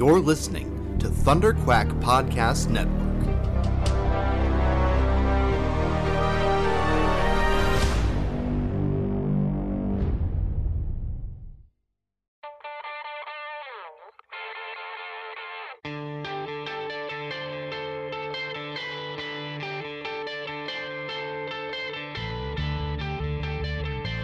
[0.00, 2.96] You're listening to Thunder Quack Podcast Network.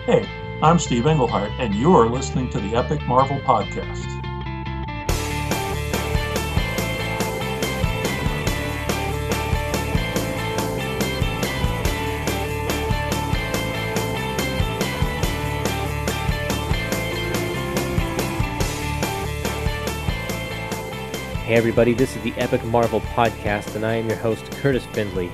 [0.06, 0.26] Hey,
[0.62, 4.25] I'm Steve Englehart, and you're listening to the Epic Marvel Podcast.
[21.56, 25.30] Everybody, this is the Epic Marvel Podcast, and I am your host, Kurtis Findley.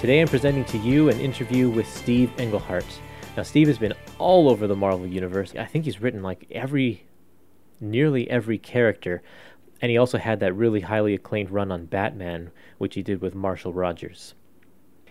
[0.00, 2.84] Today I'm presenting to you an interview with Steve Englehart.
[3.36, 5.54] Now, Steve has been all over the Marvel Universe.
[5.54, 7.06] I think he's written like every,
[7.80, 9.22] nearly every character,
[9.80, 13.36] and he also had that really highly acclaimed run on Batman, which he did with
[13.36, 14.34] Marshall Rogers.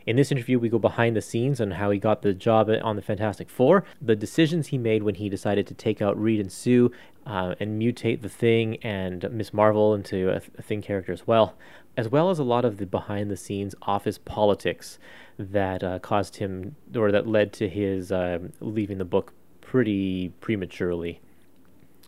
[0.06, 2.96] In this interview, we go behind the scenes on how he got the job on
[2.96, 6.52] the Fantastic Four, the decisions he made when he decided to take out Reed and
[6.52, 6.92] Sue
[7.28, 11.56] uh, and mutate the Thing and Miss Marvel into a, a Thing character as well,
[11.96, 14.98] as well as a lot of the behind the scenes office politics
[15.38, 21.22] that uh, caused him or that led to his uh, leaving the book pretty prematurely.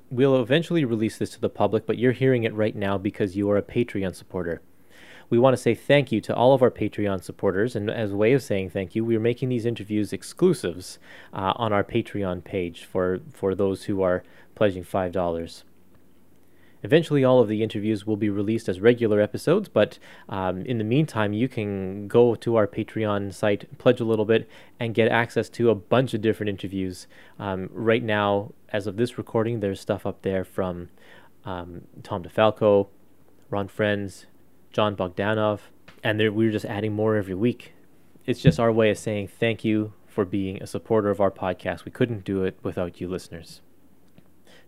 [0.09, 3.49] We'll eventually release this to the public, but you're hearing it right now because you
[3.51, 4.61] are a Patreon supporter
[5.29, 7.75] we want to say thank you to all of our Patreon supporters.
[7.75, 10.99] And as a way of saying thank you, we're making these interviews exclusives
[11.33, 14.23] uh, on our Patreon page for, for those who are
[14.55, 15.63] pledging $5.
[16.83, 20.83] Eventually, all of the interviews will be released as regular episodes, but um, in the
[20.83, 24.49] meantime, you can go to our Patreon site, pledge a little bit,
[24.81, 27.07] and get access to a bunch of different interviews.
[27.39, 30.89] Um, right now, as of this recording, there's stuff up there from
[31.45, 32.89] um, Tom DeFalco,
[33.49, 34.25] Ron Frenz,
[34.73, 35.59] Jon Bogdanove,
[36.03, 37.73] and we're just adding more every week.
[38.25, 41.85] It's just our way of saying thank you for being a supporter of our podcast.
[41.85, 43.61] We couldn't do it without you listeners.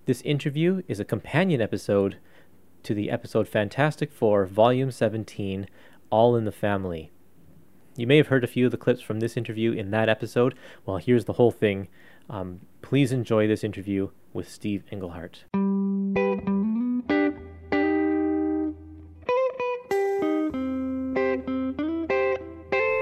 [0.05, 2.17] This interview is a companion episode
[2.83, 5.67] to the episode Fantastic Four, Volume 17,
[6.11, 7.11] All in the Family.
[7.97, 10.53] You may have heard a few of the clips from this interview in that episode.
[10.85, 11.87] Well, here's the whole thing.
[12.29, 15.45] Um, please enjoy this interview with Steve Englehart.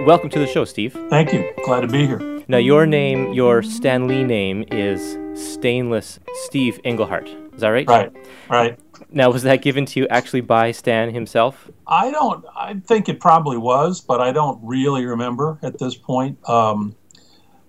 [0.05, 0.99] Welcome to the show, Steve.
[1.09, 1.49] Thank you.
[1.63, 2.43] Glad to be here.
[2.49, 7.29] Now, your name, your Stan Lee name is Stainless Steve Englehart.
[7.53, 7.87] Is that right?
[7.87, 8.11] Right,
[8.49, 8.79] right.
[9.11, 11.71] Now, was that given to you actually by Stan himself?
[11.87, 16.37] I don't, I think it probably was, but I don't really remember at this point.
[16.49, 16.97] Um,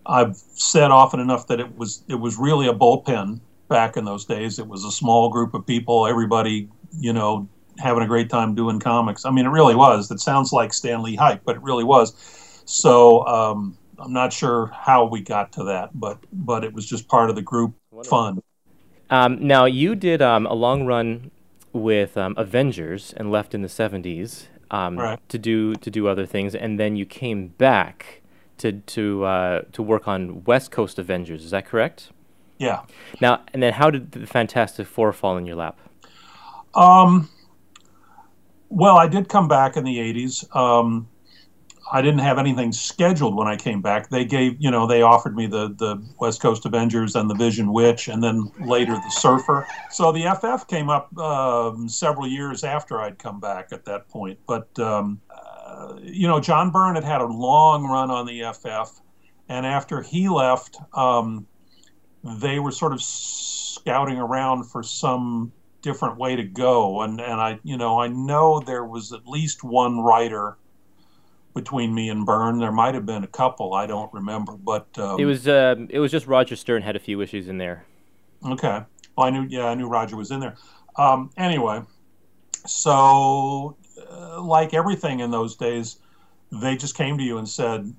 [0.04, 4.24] I've said often enough that it was, it was really a bullpen back in those
[4.24, 4.58] days.
[4.58, 6.68] It was a small group of people, everybody,
[6.98, 7.48] you know,
[7.78, 9.24] having a great time doing comics.
[9.24, 10.08] I mean, it really was.
[10.08, 12.14] That sounds like Stan Lee hype, but it really was.
[12.66, 17.08] So um, I'm not sure how we got to that, but but it was just
[17.08, 17.74] part of the group
[18.06, 18.42] fun.
[19.10, 21.30] Um, now you did um, a long run
[21.72, 25.28] with um, Avengers and left in the 70s um, right.
[25.28, 28.22] to do to do other things, and then you came back
[28.58, 31.44] to to uh, to work on West Coast Avengers.
[31.44, 32.10] Is that correct?
[32.58, 32.82] Yeah.
[33.20, 35.78] Now and then, how did the Fantastic Four fall in your lap?
[36.74, 37.28] Um,
[38.74, 40.54] well, I did come back in the 80s.
[40.54, 41.08] Um,
[41.92, 44.08] I didn't have anything scheduled when I came back.
[44.08, 47.72] They gave, you know, they offered me the, the West Coast Avengers and the Vision
[47.72, 49.66] Witch, and then later the Surfer.
[49.90, 54.40] So the FF came up um, several years after I'd come back at that point.
[54.46, 59.00] But, um, uh, you know, John Byrne had had a long run on the FF,
[59.48, 61.46] and after he left, um,
[62.24, 65.52] they were sort of scouting around for some
[65.84, 67.02] different way to go.
[67.02, 70.56] And and I you know I know there was at least one writer
[71.54, 72.58] between me and Byrne.
[72.58, 73.74] There might have been a couple.
[73.74, 76.98] I don't remember, but um, it was uh, it was just Roger Stern had a
[76.98, 77.84] few issues in there.
[78.44, 78.82] Okay,
[79.16, 80.56] well I knew yeah I knew Roger was in there.
[80.96, 81.82] Um, anyway,
[82.66, 83.76] so
[84.10, 85.98] uh, like everything in those days,
[86.50, 87.92] they just came to you and said,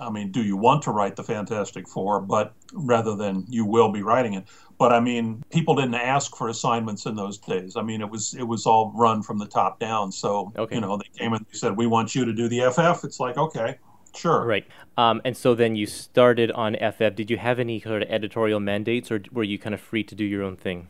[0.00, 2.20] I mean, do you want to write the Fantastic Four?
[2.20, 4.44] But rather than you will be writing it.
[4.78, 7.76] But I mean, people didn't ask for assignments in those days.
[7.76, 10.10] I mean, it was it was all run from the top down.
[10.12, 10.74] So okay.
[10.74, 13.20] you know, they came and they said, "We want you to do the FF." It's
[13.20, 13.78] like, okay,
[14.16, 14.44] sure.
[14.44, 14.66] Right.
[14.96, 17.14] Um, and so then you started on FF.
[17.14, 20.14] Did you have any sort of editorial mandates, or were you kind of free to
[20.14, 20.88] do your own thing?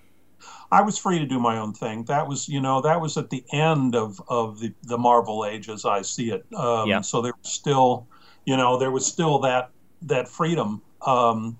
[0.71, 2.05] I was free to do my own thing.
[2.05, 5.69] That was, you know, that was at the end of, of the, the Marvel age
[5.69, 6.45] as I see it.
[6.55, 7.01] Um, yeah.
[7.01, 8.07] So there was still,
[8.45, 9.71] you know, there was still that
[10.03, 10.83] that freedom.
[11.03, 11.59] Um,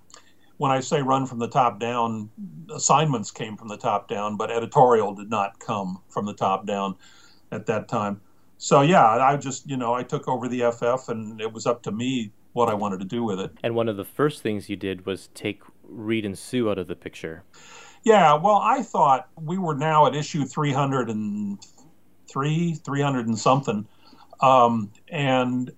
[0.57, 2.31] when I say run from the top down,
[2.73, 6.95] assignments came from the top down, but editorial did not come from the top down
[7.51, 8.21] at that time.
[8.59, 11.83] So yeah, I just you know I took over the FF, and it was up
[11.85, 13.51] to me what I wanted to do with it.
[13.63, 16.87] And one of the first things you did was take Reed and Sue out of
[16.87, 17.43] the picture.
[18.05, 23.87] Yeah, well, I thought we were now at issue 303, 300 and something.
[24.41, 25.73] Um, and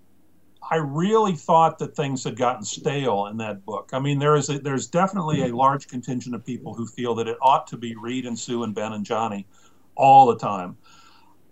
[0.70, 3.90] I really thought that things had gotten stale in that book.
[3.92, 7.28] I mean, there is a, there's definitely a large contingent of people who feel that
[7.28, 9.46] it ought to be Reed and Sue and Ben and Johnny
[9.94, 10.76] all the time.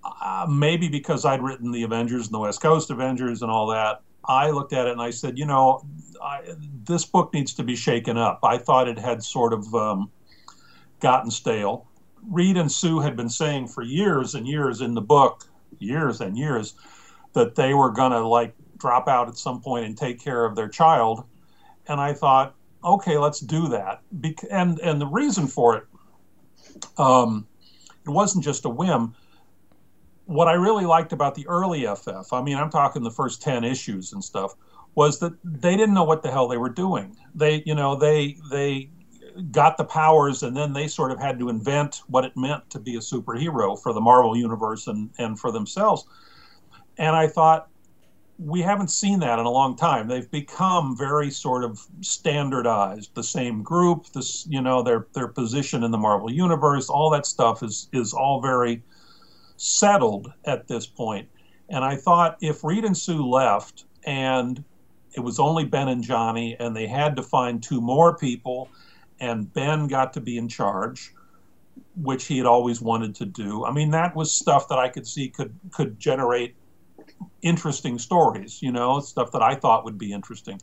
[0.05, 4.03] Uh, maybe because I'd written the Avengers and the West Coast Avengers and all that.
[4.27, 5.87] I looked at it and I said, you know,
[6.23, 8.41] I, this book needs to be shaken up.
[8.43, 10.11] I thought it had sort of um,
[11.01, 11.87] gotten stale.
[12.29, 15.47] Reed and Sue had been saying for years and years in the book,
[15.79, 16.75] years and years,
[17.35, 20.55] that they were going to like drop out at some point and take care of
[20.55, 21.25] their child.
[21.89, 22.55] And I thought,
[22.85, 24.03] okay, let's do that.
[24.51, 25.87] and and the reason for it,
[26.99, 27.47] um,
[28.07, 29.15] it wasn't just a whim.
[30.27, 33.65] What I really liked about the early FF, I mean, I'm talking the first ten
[33.65, 34.55] issues and stuff,
[34.95, 37.17] was that they didn't know what the hell they were doing.
[37.35, 38.91] They, you know, they they
[39.51, 42.79] got the powers and then they sort of had to invent what it meant to
[42.79, 46.05] be a superhero for the Marvel universe and and for themselves.
[46.99, 47.71] And I thought
[48.39, 50.09] we haven't seen that in a long time.
[50.09, 53.15] They've become very sort of standardized.
[53.15, 57.27] The same group, this you know their their position in the Marvel universe, all that
[57.27, 58.83] stuff is is all very
[59.57, 61.29] settled at this point.
[61.69, 64.63] And I thought if Reed and Sue left and
[65.13, 68.69] it was only Ben and Johnny and they had to find two more people
[69.21, 71.15] and Ben got to be in charge
[71.97, 73.65] which he had always wanted to do.
[73.65, 76.57] I mean that was stuff that I could see could could generate
[77.43, 80.61] interesting stories, you know, stuff that I thought would be interesting.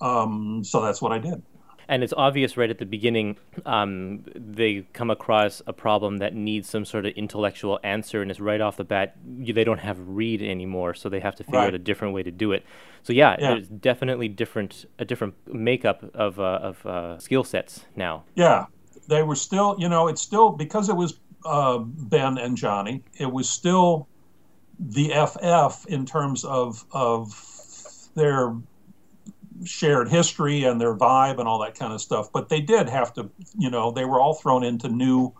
[0.00, 1.42] Um, so that's what I did.
[1.88, 6.68] And it's obvious right at the beginning, um, they come across a problem that needs
[6.68, 10.42] some sort of intellectual answer, and it's right off the bat, they don't have Reed
[10.42, 11.68] anymore, so they have to figure right.
[11.68, 12.64] out a different way to do it.
[13.02, 13.54] So yeah, yeah.
[13.54, 18.24] there's definitely different a different makeup of uh, of uh, skill sets now.
[18.36, 18.66] Yeah,
[19.08, 23.30] they were still, you know, it's still because it was uh, Ben and Johnny, it
[23.30, 24.08] was still
[24.84, 27.38] the FF in terms of of
[28.14, 28.54] their
[29.64, 32.32] shared history and their vibe and all that kind of stuff.
[32.32, 35.32] But they did have to, you know, they were all thrown into new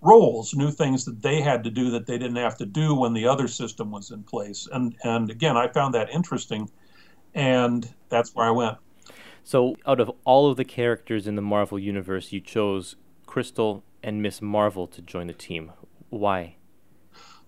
[0.00, 3.12] roles, new things that they had to do that they didn't have to do when
[3.12, 4.66] the other system was in place.
[4.72, 6.68] And and again, I found that interesting,
[7.34, 8.78] and that's where I went.
[9.44, 14.22] So, out of all of the characters in the Marvel universe, you chose Crystal and
[14.22, 15.72] Miss Marvel to join the team.
[16.08, 16.56] Why?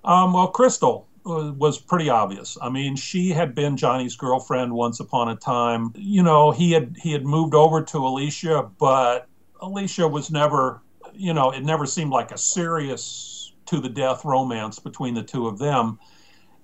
[0.04, 2.56] Um, well, Crystal was pretty obvious.
[2.62, 5.92] I mean, she had been Johnny's girlfriend once upon a time.
[5.96, 9.26] You know, he had he had moved over to Alicia, but
[9.60, 10.82] Alicia was never,
[11.14, 15.48] you know, it never seemed like a serious to the death romance between the two
[15.48, 15.98] of them.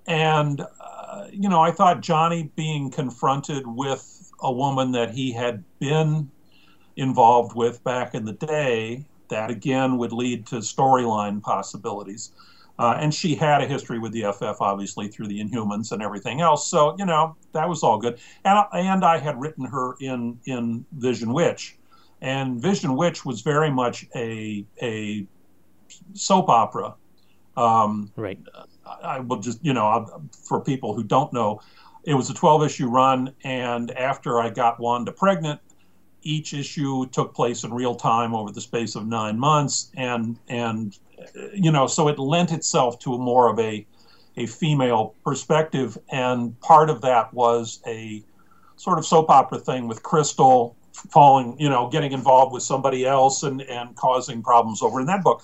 [0.06, 5.64] And uh, you know, I thought Johnny being confronted with a woman that he had
[5.80, 6.30] been
[6.96, 12.32] involved with back in the day, that again would lead to storyline possibilities.
[12.78, 16.40] Uh, and she had a history with the FF, obviously, through the Inhumans and everything
[16.40, 16.68] else.
[16.68, 18.18] So, you know, that was all good.
[18.44, 21.76] And, and I had written her in, in Vision Witch.
[22.22, 25.26] And Vision Witch was very much a, a
[26.14, 26.94] soap opera.
[27.56, 28.38] Um, right.
[29.02, 31.60] I will just, you know, for people who don't know,
[32.04, 33.34] it was a 12 issue run.
[33.44, 35.60] And after I got Wanda pregnant,
[36.22, 39.90] each issue took place in real time over the space of nine months.
[39.96, 40.96] And, and
[41.54, 43.86] you know, so it lent itself to a more of a
[44.36, 48.24] a female perspective, and part of that was a
[48.76, 50.76] sort of soap opera thing with Crystal
[51.10, 55.22] falling, you know, getting involved with somebody else and and causing problems over in that
[55.22, 55.42] book.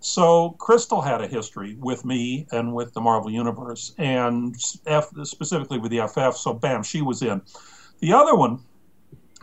[0.00, 4.56] So Crystal had a history with me and with the Marvel Universe, and
[4.86, 6.36] F, specifically with the FF.
[6.36, 7.42] So bam, she was in.
[8.00, 8.60] The other one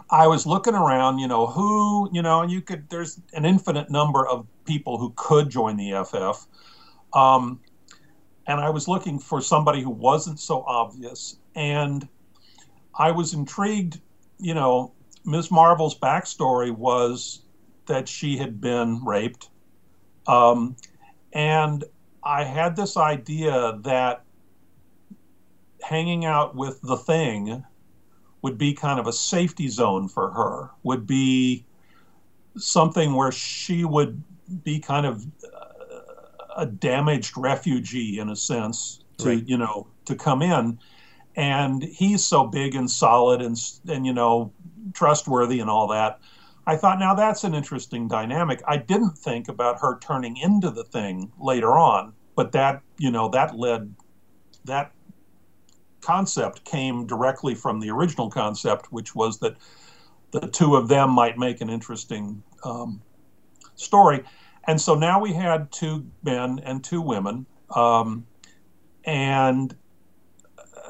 [0.09, 3.89] I was looking around, you know, who, you know, and you could, there's an infinite
[3.89, 6.47] number of people who could join the FF.
[7.13, 7.59] Um,
[8.47, 11.37] and I was looking for somebody who wasn't so obvious.
[11.55, 12.07] And
[12.97, 13.99] I was intrigued,
[14.39, 14.93] you know,
[15.25, 15.51] Ms.
[15.51, 17.41] Marvel's backstory was
[17.87, 19.49] that she had been raped.
[20.25, 20.77] Um,
[21.33, 21.83] and
[22.23, 24.23] I had this idea that
[25.81, 27.63] hanging out with the thing
[28.47, 31.65] would be kind of a safety zone for her, would be
[32.55, 34.23] something where she would
[34.63, 39.47] be kind of uh, a damaged refugee in a sense to right.
[39.47, 40.79] you know to come in
[41.35, 43.57] and he's so big and solid and
[43.89, 44.53] and you know
[44.93, 46.19] trustworthy and all that
[46.65, 48.61] I thought, now that's an interesting dynamic.
[48.67, 53.29] I didn't think about her turning into the thing later on, but that, you know,
[53.29, 53.95] that led,
[54.65, 54.91] that
[56.07, 59.57] concept came directly from the original concept, which was that
[60.31, 63.01] the two of them might make an interesting um,
[63.75, 64.23] story.
[64.65, 67.45] And so now we had two men and two women.
[67.75, 68.25] Um,
[69.03, 69.75] and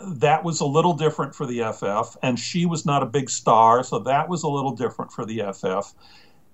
[0.03, 3.83] that was a little different for the FF, and she was not a big star,
[3.83, 5.95] so that was a little different for the FF.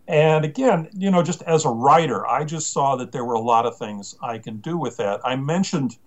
[0.08, 3.42] And again, you know, just as a writer, I just saw that there were a
[3.42, 5.20] lot of things I can do with that.
[5.26, 5.98] I mentioned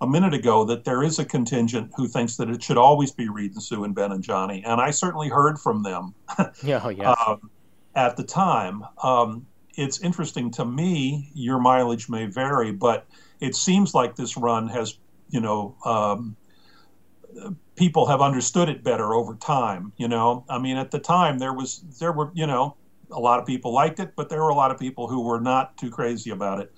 [0.00, 3.28] a minute ago that there is a contingent who thinks that it should always be
[3.28, 6.14] Reed and Sue and Ben and Johnny, and I certainly heard from them.
[6.62, 7.16] yeah, oh, yes.
[7.26, 7.50] um,
[7.94, 11.30] at the time, um, it's interesting to me.
[11.34, 13.06] Your mileage may vary, but
[13.40, 14.98] it seems like this run has,
[15.30, 16.36] you know, um,
[17.76, 19.92] people have understood it better over time.
[19.96, 22.76] You know, I mean, at the time there was there were you know
[23.10, 25.40] a lot of people liked it, but there were a lot of people who were
[25.40, 26.72] not too crazy about it.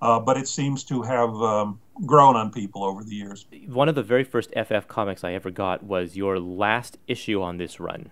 [0.00, 3.46] Uh, but it seems to have um, grown on people over the years.
[3.66, 7.56] One of the very first FF comics I ever got was your last issue on
[7.56, 8.10] this run.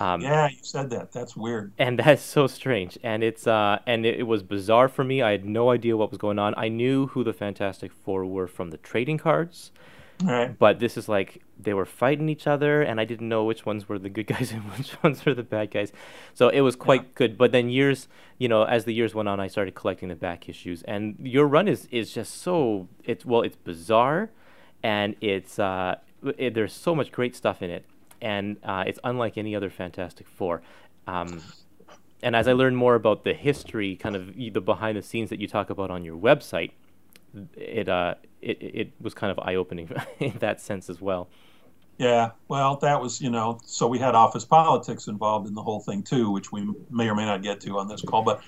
[0.00, 1.12] Um, yeah, you said that.
[1.12, 1.72] That's weird.
[1.78, 2.98] And that's so strange.
[3.02, 5.22] And it's uh, and it, it, was bizarre for me.
[5.22, 6.54] I had no idea what was going on.
[6.56, 9.70] I knew who the Fantastic Four were from the trading cards.
[10.22, 10.56] Right.
[10.56, 13.88] But this is like they were fighting each other, and I didn't know which ones
[13.88, 15.92] were the good guys and which ones were the bad guys.
[16.34, 17.08] So it was quite yeah.
[17.14, 17.38] good.
[17.38, 20.48] But then years, you know, as the years went on, I started collecting the back
[20.48, 24.30] issues, and your run is is just so it's well, it's bizarre,
[24.82, 25.96] and it's uh,
[26.38, 27.84] it, there's so much great stuff in it,
[28.20, 30.62] and uh, it's unlike any other Fantastic Four.
[31.06, 31.42] Um,
[32.22, 35.40] and as I learned more about the history, kind of the behind the scenes that
[35.40, 36.70] you talk about on your website,
[37.56, 41.28] it uh it it was kind of eye opening in that sense as well.
[41.98, 45.80] Yeah, well, that was you know, so we had office politics involved in the whole
[45.80, 48.42] thing too, which we may or may not get to on this call, but.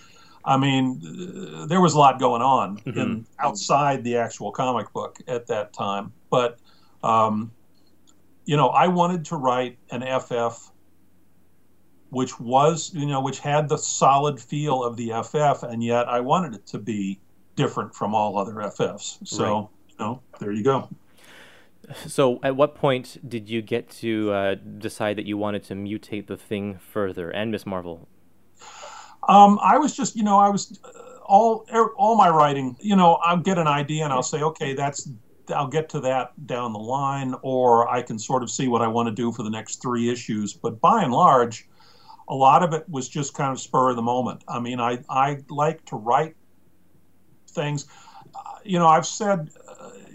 [0.48, 2.96] I mean, uh, there was a lot going on mm-hmm.
[2.96, 6.12] in outside the actual comic book at that time.
[6.30, 6.60] But,
[7.02, 7.50] um,
[8.44, 10.70] you know, I wanted to write an FF,
[12.10, 16.20] which was, you know, which had the solid feel of the FF, and yet I
[16.20, 17.18] wanted it to be
[17.56, 19.26] different from all other FFs.
[19.26, 19.68] So, right.
[19.98, 20.88] Know, there you go.
[22.06, 26.26] So, at what point did you get to uh, decide that you wanted to mutate
[26.26, 28.08] the thing further and Miss Marvel?
[29.28, 32.76] Um, I was just, you know, I was uh, all er, all my writing.
[32.80, 35.08] You know, I'll get an idea and I'll say, okay, that's
[35.54, 38.88] I'll get to that down the line, or I can sort of see what I
[38.88, 40.52] want to do for the next three issues.
[40.52, 41.68] But by and large,
[42.28, 44.42] a lot of it was just kind of spur of the moment.
[44.48, 46.34] I mean, I I like to write
[47.50, 47.86] things.
[48.34, 49.50] Uh, you know, I've said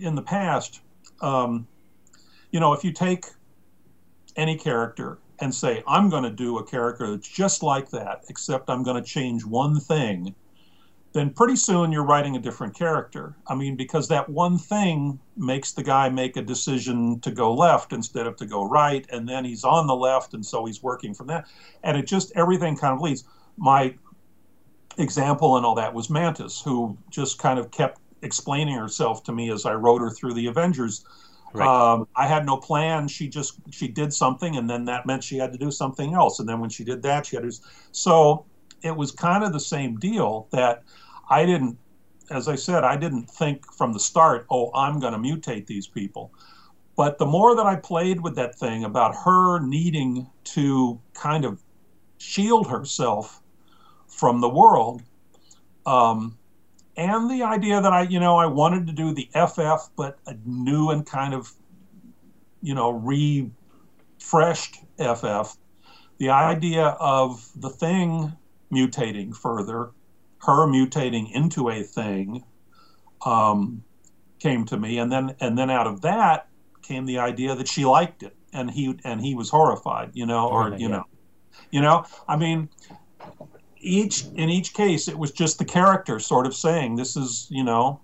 [0.01, 0.81] in the past,
[1.22, 1.67] um,
[2.51, 3.25] you know, if you take
[4.36, 8.70] any character and say, I'm going to do a character that's just like that, except
[8.70, 10.36] I'm going to change one thing,
[11.13, 13.36] then pretty soon you're writing a different character.
[13.48, 17.91] I mean, because that one thing makes the guy make a decision to go left
[17.91, 21.13] instead of to go right, and then he's on the left, and so he's working
[21.13, 21.48] from that.
[21.84, 23.25] And it just, everything kind of leads.
[23.58, 23.96] My
[24.98, 29.51] example and all that was Mantis, who just kind of kept explaining herself to me
[29.51, 31.05] as I wrote her through the Avengers.
[31.53, 31.67] Right.
[31.67, 33.07] Um, I had no plan.
[33.07, 36.39] She just she did something, and then that meant she had to do something else.
[36.39, 37.51] And then when she did that, she had to.
[37.91, 38.45] So
[38.81, 40.83] it was kind of the same deal that
[41.29, 41.77] I didn't,
[42.29, 45.87] as I said, I didn't think from the start, oh, I'm going to mutate these
[45.87, 46.31] people.
[46.95, 51.61] But the more that I played with that thing about her needing to kind of
[52.17, 53.41] shield herself
[54.07, 55.01] from the world.
[55.85, 56.37] Um,
[57.01, 60.36] and the idea that I, you know, I wanted to do the FF, but a
[60.46, 61.51] new and kind of,
[62.62, 65.58] you know, refreshed FF.
[66.20, 68.31] The idea of the thing
[68.72, 69.89] mutating further,
[70.41, 72.43] her mutating into a thing,
[73.25, 73.84] um,
[74.38, 76.48] came to me, and then and then out of that
[76.84, 80.48] came the idea that she liked it, and he and he was horrified, you know,
[80.48, 81.03] or you know,
[81.72, 82.70] you know, I mean,
[83.81, 87.63] each in each case it was just the character sort of saying this is you
[87.63, 88.00] know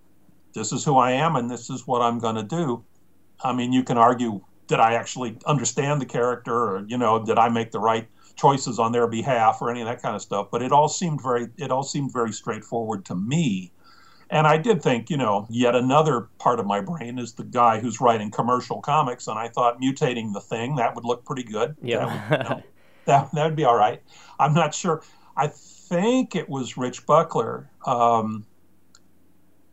[0.53, 2.84] this is who i am and this is what i'm going to do.
[3.43, 7.38] I mean you can argue did i actually understand the character or you know did
[7.38, 10.48] i make the right choices on their behalf or any of that kind of stuff?
[10.51, 13.72] But it all seemed very it all seemed very straightforward to me.
[14.29, 17.79] And i did think you know yet another part of my brain is the guy
[17.79, 21.75] who's writing commercial comics and i thought mutating the thing that would look pretty good.
[21.81, 22.05] Yeah.
[22.29, 22.63] That would, you know,
[23.05, 24.01] that, that would be all right.
[24.39, 25.01] I'm not sure
[25.38, 28.46] I think it was Rich Buckler um,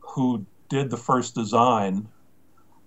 [0.00, 2.08] who did the first design.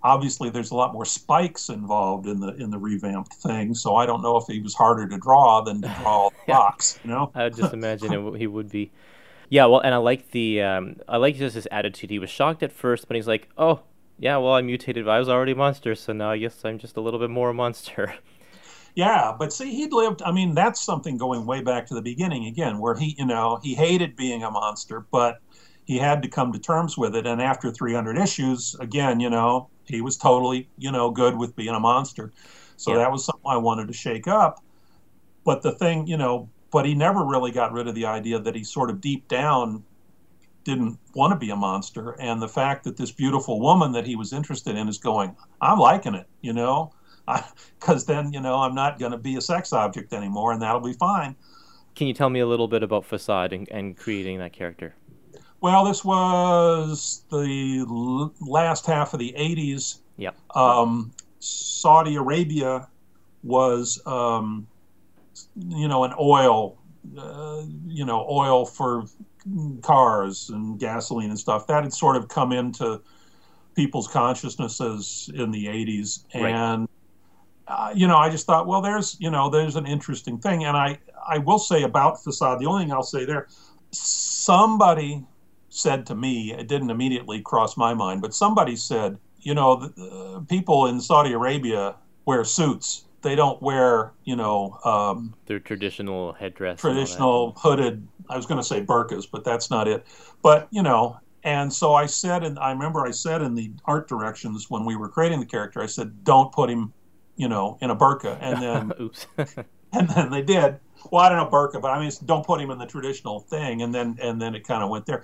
[0.03, 4.05] obviously there's a lot more spikes involved in the in the revamped thing so i
[4.05, 7.31] don't know if he was harder to draw than to draw the box you know?
[7.33, 8.91] I would just imagine it, he would be.
[9.49, 12.09] Yeah well and i like the um, i like just his attitude.
[12.11, 13.81] He was shocked at first but he's like oh
[14.19, 15.07] yeah well i mutated.
[15.07, 17.49] I was already a monster so now i guess i'm just a little bit more
[17.49, 18.13] a monster
[18.97, 22.45] yeah but see he'd lived i mean that's something going way back to the beginning
[22.47, 25.39] again where he you know he hated being a monster but
[25.85, 29.69] he had to come to terms with it and after 300 issues again you know
[29.87, 32.31] he was totally, you know, good with being a monster.
[32.75, 32.97] So yeah.
[32.99, 34.63] that was something I wanted to shake up.
[35.43, 38.53] But the thing, you know, but he never really got rid of the idea that
[38.55, 39.83] he sort of deep down
[40.65, 42.11] didn't want to be a monster.
[42.19, 45.79] And the fact that this beautiful woman that he was interested in is going, I'm
[45.79, 46.91] liking it, you know,
[47.79, 50.81] because then, you know, I'm not going to be a sex object anymore and that'll
[50.81, 51.35] be fine.
[51.95, 54.93] Can you tell me a little bit about Fasaud and, and creating that character?
[55.61, 59.99] Well, this was the l- last half of the 80s.
[60.17, 60.31] Yeah.
[60.53, 62.87] Um, Saudi Arabia
[63.43, 64.67] was, um,
[65.55, 66.77] you know, an oil,
[67.17, 69.05] uh, you know, oil for
[69.81, 71.65] cars and gasoline and stuff.
[71.67, 73.01] That had sort of come into
[73.75, 76.25] people's consciousnesses in the 80s.
[76.33, 76.53] Right.
[76.53, 76.86] And,
[77.95, 80.65] you know, I just thought, well, there's, you know, there's an interesting thing.
[80.65, 83.47] And I, I will say about Fasaud, the only thing I'll say there,
[83.91, 85.23] somebody
[85.69, 90.03] said to me, it didn't immediately cross my mind, but somebody said, you know, the,
[90.03, 93.05] uh, people in Saudi Arabia wear suits.
[93.21, 96.79] They don't wear, you know, um, their traditional headdress.
[96.79, 98.07] Traditional hooded.
[98.29, 100.05] I was going to say burkas, but that's not it.
[100.41, 104.07] But you know, and so I said, and I remember I said in the art
[104.07, 106.93] directions when we were creating the character, I said, don't put him,
[107.37, 108.37] you know, in a burqa.
[108.41, 108.61] And
[109.37, 110.79] then, and then they did.
[111.11, 113.81] Well, I don't know burqa, but I mean, don't put him in the traditional thing.
[113.81, 115.23] And then, and then it kind of went there.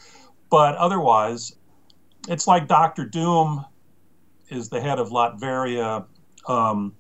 [0.50, 1.56] But otherwise,
[2.30, 3.66] it's like Doctor Doom
[4.50, 6.06] is the head of Latveria
[6.48, 6.96] um,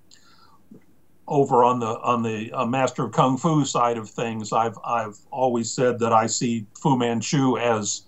[1.27, 4.51] over on the on the uh, Master of Kung Fu side of things.
[4.51, 8.01] I've I've always said that I see Fu Manchu as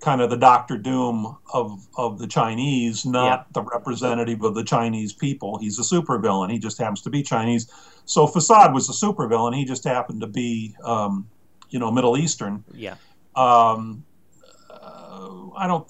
[0.00, 3.44] kind of the Doctor Doom of of the Chinese, not yeah.
[3.52, 5.58] the representative of the Chinese people.
[5.58, 6.50] He's a supervillain.
[6.50, 7.70] He just happens to be Chinese.
[8.04, 9.54] So Fasaud was a supervillain.
[9.54, 11.28] He just happened to be, um,
[11.68, 12.64] you know, Middle Eastern.
[12.72, 12.96] Yeah.
[13.36, 14.04] Um,
[15.56, 15.88] I don't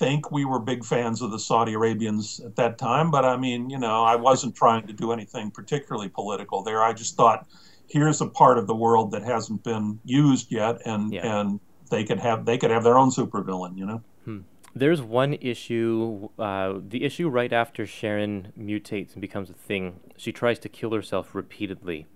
[0.00, 3.68] think we were big fans of the Saudi Arabians at that time, but I mean,
[3.68, 6.82] you know, I wasn't trying to do anything particularly political there.
[6.82, 7.46] I just thought,
[7.86, 11.40] here's a part of the world that hasn't been used yet, and yeah.
[11.40, 14.02] and they could have they could have their own supervillain, you know.
[14.24, 14.38] Hmm.
[14.74, 19.98] There's one issue, uh, the issue right after Sharon mutates and becomes a thing.
[20.16, 22.06] She tries to kill herself repeatedly.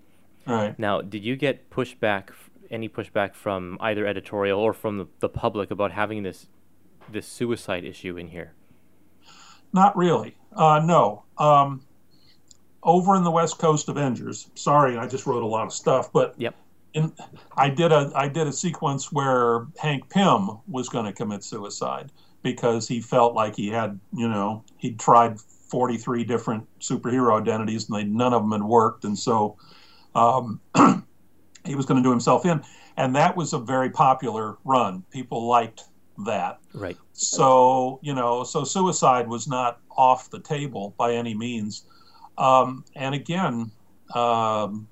[0.46, 0.78] Right.
[0.78, 2.28] Now, did you get pushback,
[2.70, 6.46] any pushback from either editorial or from the, the public about having this
[7.10, 8.54] this suicide issue in here?
[9.72, 10.36] Not really.
[10.52, 11.24] Uh, no.
[11.36, 11.82] Um,
[12.84, 14.48] over in the West Coast Avengers.
[14.54, 16.54] Sorry, I just wrote a lot of stuff, but yep.
[16.94, 17.12] In,
[17.56, 22.12] I did a I did a sequence where Hank Pym was going to commit suicide
[22.42, 27.98] because he felt like he had you know he'd tried 43 different superhero identities and
[27.98, 29.56] they none of them had worked and so
[30.14, 30.60] um,
[31.64, 32.62] he was going to do himself in
[32.96, 35.84] and that was a very popular run people liked
[36.24, 36.60] that.
[36.72, 36.96] Right.
[37.12, 41.86] So, you know, so suicide was not off the table by any means.
[42.38, 43.70] Um, and again,
[44.14, 44.88] um,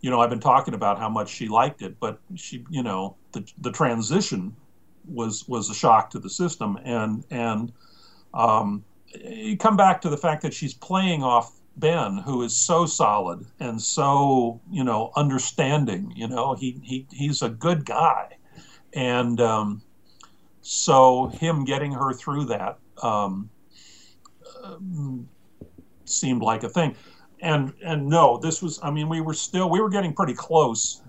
[0.00, 3.16] you know, I've been talking about how much she liked it, but she, you know,
[3.32, 4.56] the the transition
[5.06, 7.72] was was a shock to the system, and and
[8.32, 8.84] um,
[9.14, 13.46] you come back to the fact that she's playing off Ben, who is so solid
[13.58, 16.12] and so you know understanding.
[16.16, 18.36] You know, he he he's a good guy,
[18.94, 19.82] and um,
[20.62, 23.50] so him getting her through that um,
[24.64, 24.76] uh,
[26.04, 26.96] seemed like a thing.
[27.42, 28.78] And and no, this was.
[28.82, 31.02] I mean, we were still we were getting pretty close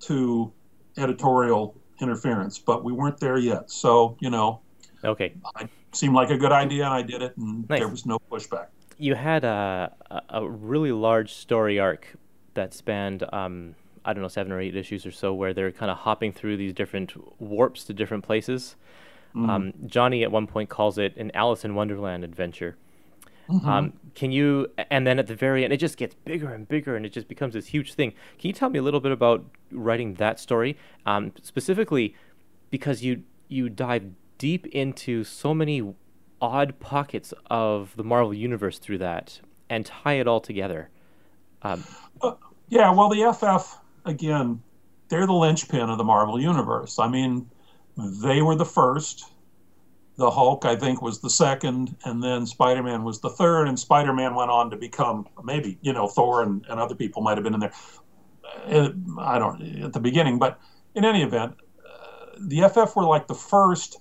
[0.00, 0.52] to
[0.96, 3.70] editorial interference, but we weren't there yet.
[3.70, 4.60] So you know,
[5.04, 7.78] okay, it seemed like a good idea, and I did it, and nice.
[7.78, 8.66] there was no pushback.
[8.98, 9.92] You had a
[10.28, 12.16] a really large story arc
[12.54, 13.24] that spanned.
[13.32, 16.32] Um, I don't know, seven or eight issues or so, where they're kind of hopping
[16.32, 18.76] through these different warps to different places.
[19.34, 19.50] Mm-hmm.
[19.50, 22.76] Um, Johnny at one point calls it an Alice in Wonderland adventure.
[23.48, 23.68] Mm-hmm.
[23.68, 26.96] Um, can you, and then at the very end, it just gets bigger and bigger,
[26.96, 28.12] and it just becomes this huge thing.
[28.38, 32.14] Can you tell me a little bit about writing that story, um, specifically
[32.70, 35.94] because you you dive deep into so many
[36.40, 40.90] odd pockets of the Marvel universe through that, and tie it all together.
[41.62, 41.84] Um,
[42.22, 42.34] uh,
[42.68, 44.62] yeah, well, the FF again,
[45.08, 46.98] they're the linchpin of the Marvel universe.
[46.98, 47.48] I mean,
[47.96, 49.30] they were the first
[50.16, 53.78] the Hulk, I think, was the second, and then Spider Man was the third, and
[53.78, 57.36] Spider Man went on to become maybe you know Thor and, and other people might
[57.36, 57.72] have been in there.
[58.66, 60.58] Uh, I don't at the beginning, but
[60.94, 64.00] in any event, uh, the FF were like the first,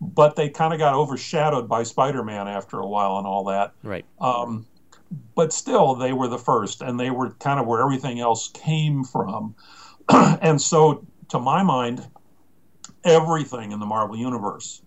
[0.00, 3.74] but they kind of got overshadowed by Spider Man after a while and all that.
[3.82, 4.06] Right.
[4.18, 4.66] Um,
[5.34, 9.04] but still, they were the first, and they were kind of where everything else came
[9.04, 9.54] from.
[10.08, 12.08] and so, to my mind,
[13.04, 14.82] everything in the Marvel Universe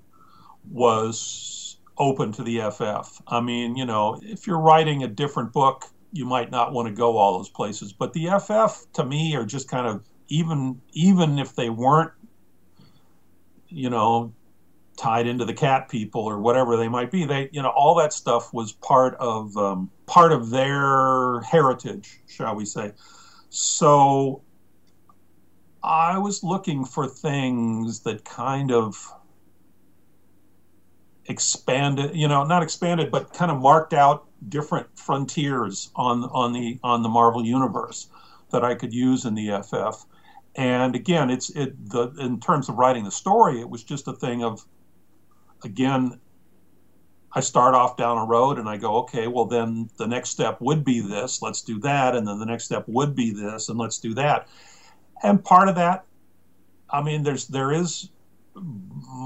[0.71, 3.21] was open to the FF.
[3.27, 6.93] I mean, you know, if you're writing a different book, you might not want to
[6.93, 7.93] go all those places.
[7.93, 12.11] But the FF, to me, are just kind of even even if they weren't,
[13.69, 14.33] you know,
[14.97, 17.25] tied into the cat people or whatever they might be.
[17.25, 22.55] They, you know, all that stuff was part of um, part of their heritage, shall
[22.55, 22.93] we say?
[23.49, 24.41] So
[25.83, 29.13] I was looking for things that kind of
[31.25, 36.79] expanded, you know, not expanded, but kind of marked out different frontiers on on the
[36.83, 38.07] on the Marvel universe
[38.51, 40.05] that I could use in the FF.
[40.55, 44.13] And again, it's it the in terms of writing the story, it was just a
[44.13, 44.65] thing of
[45.63, 46.19] again,
[47.31, 50.61] I start off down a road and I go, okay, well, then the next step
[50.61, 52.15] would be this, let's do that.
[52.15, 54.47] And then the next step would be this, and let's do that.
[55.23, 56.05] And part of that,
[56.89, 58.09] I mean, there's, there is,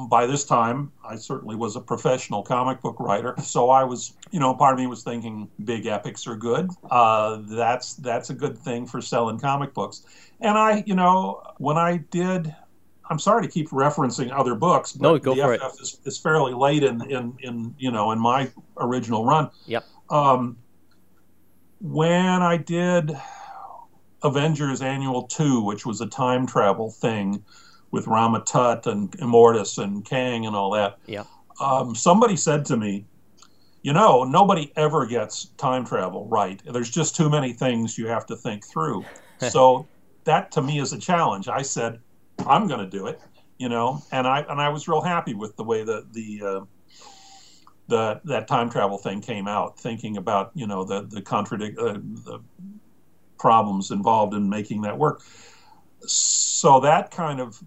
[0.09, 3.35] by this time, I certainly was a professional comic book writer.
[3.47, 6.69] So I was, you know, part of me was thinking big epics are good.
[6.91, 10.03] Uh, that's, that's a good thing for selling comic books.
[10.41, 12.53] And I, you know, when I did
[13.09, 15.81] I'm sorry to keep referencing other books, but no, go the for FF it.
[15.81, 19.49] Is, is fairly late in, in, in you know in my original run.
[19.65, 19.85] Yep.
[20.09, 20.57] Um,
[21.79, 23.17] when I did
[24.23, 27.43] Avengers Annual Two, which was a time travel thing
[27.91, 30.97] with Rama Tut and Immortus and Kang and all that.
[31.05, 31.23] Yeah.
[31.59, 33.05] Um, somebody said to me,
[33.81, 36.61] you know, nobody ever gets time travel right.
[36.65, 39.05] There's just too many things you have to think through.
[39.49, 39.87] so
[40.25, 41.47] that to me is a challenge.
[41.47, 41.99] I said,
[42.45, 43.19] I'm going to do it,
[43.57, 44.03] you know.
[44.11, 46.65] And I and I was real happy with the way that the uh,
[47.87, 49.79] the that time travel thing came out.
[49.79, 52.41] Thinking about you know the the contradict uh, the
[53.39, 55.21] problems involved in making that work.
[56.05, 57.59] So that kind of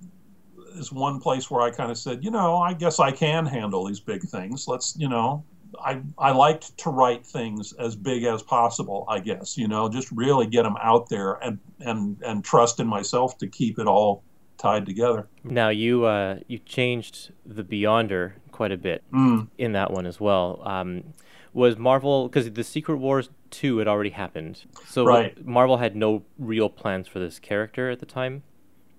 [0.77, 3.85] is one place where I kind of said, you know, I guess I can handle
[3.85, 4.67] these big things.
[4.69, 5.45] Let's, you know,
[5.79, 9.05] I I liked to write things as big as possible.
[9.09, 12.87] I guess you know, just really get them out there and and and trust in
[12.87, 14.23] myself to keep it all
[14.59, 15.29] tied together.
[15.45, 19.49] Now you uh, you changed the Beyonder quite a bit mm.
[19.59, 20.63] in that one as well.
[20.67, 21.15] Um,
[21.53, 25.45] was Marvel because the Secret Wars two had already happened, so right.
[25.45, 28.43] Marvel had no real plans for this character at the time.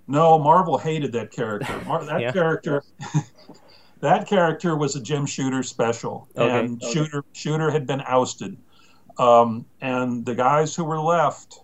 [0.07, 1.81] No, Marvel hated that character.
[1.85, 2.31] Mar- that yeah.
[2.31, 2.83] character.
[4.01, 6.59] that character was a Jim Shooter special, okay.
[6.59, 6.93] and okay.
[6.93, 8.57] Shooter Shooter had been ousted,
[9.17, 11.61] um, and the guys who were left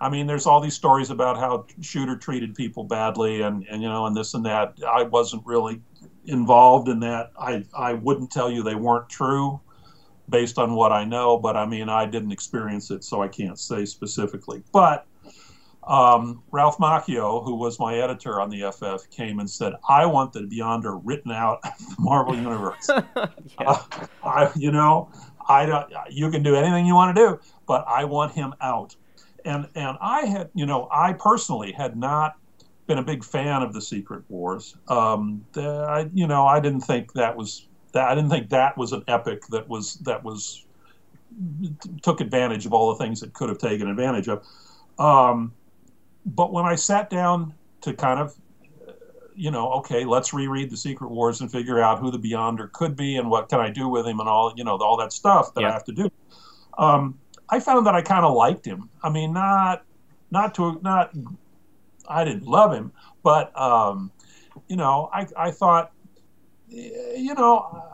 [0.00, 3.88] I mean, there's all these stories about how Shooter treated people badly, and, and you
[3.88, 4.78] know, and this and that.
[4.88, 5.80] I wasn't really
[6.26, 7.32] involved in that.
[7.38, 9.60] I I wouldn't tell you they weren't true,
[10.28, 11.38] based on what I know.
[11.38, 14.62] But I mean, I didn't experience it, so I can't say specifically.
[14.72, 15.06] But
[15.86, 20.32] um, Ralph Macchio, who was my editor on the FF, came and said, "I want
[20.32, 23.32] the Beyonder written out of the Marvel Universe." yeah.
[23.60, 23.82] uh,
[24.22, 25.10] I, you know,
[25.48, 25.92] I don't.
[26.10, 28.94] You can do anything you want to do, but I want him out
[29.44, 32.36] and and I had, you know, I personally had not
[32.86, 34.76] been a big fan of the Secret Wars.
[34.88, 38.08] Um, the, I, you know, I didn't think that was that.
[38.08, 40.64] I didn't think that was an epic that was that was
[42.02, 44.44] took advantage of all the things it could have taken advantage of.
[44.98, 45.52] Um,
[46.26, 48.34] but when I sat down to kind of,
[49.34, 52.96] you know, okay, let's reread the Secret Wars and figure out who the Beyonder could
[52.96, 55.54] be and what can I do with him and all, you know, all that stuff
[55.54, 55.68] that yeah.
[55.68, 56.10] I have to do.
[56.76, 58.88] Um, I found that I kind of liked him.
[59.02, 59.84] I mean, not
[60.30, 61.12] not to not
[62.08, 64.10] I didn't love him, but um,
[64.68, 65.92] you know, I I thought,
[66.70, 67.84] you know,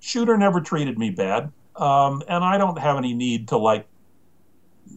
[0.00, 3.86] Shooter never treated me bad, um, and I don't have any need to like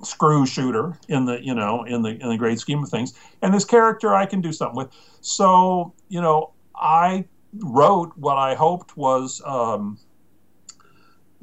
[0.02, 3.14] screw Shooter in the you know in the in the great scheme of things.
[3.42, 4.90] And this character I can do something with.
[5.22, 7.26] So you know, I
[7.60, 9.42] wrote what I hoped was.
[9.46, 10.00] Um,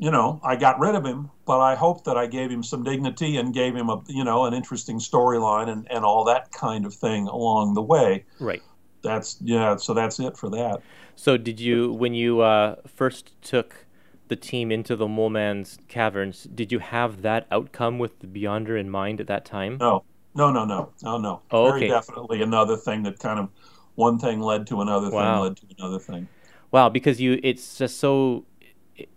[0.01, 2.83] you know, I got rid of him, but I hope that I gave him some
[2.83, 6.87] dignity and gave him a, you know, an interesting storyline and, and all that kind
[6.87, 8.25] of thing along the way.
[8.39, 8.63] Right.
[9.03, 9.77] That's yeah.
[9.77, 10.83] So that's it for that.
[11.17, 13.87] So did you, when you uh, first took
[14.29, 18.79] the team into the Mole Man's caverns, did you have that outcome with the Beyonder
[18.79, 19.77] in mind at that time?
[19.81, 21.43] No, no, no, no, no, no.
[21.51, 23.49] Oh, Very definitely another thing that kind of
[23.97, 26.29] one thing led to another thing led to another thing.
[26.71, 28.45] Wow, because you it's just so